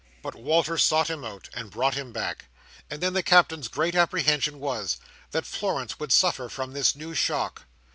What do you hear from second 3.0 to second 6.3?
then the Captain's great apprehension was, that Florence would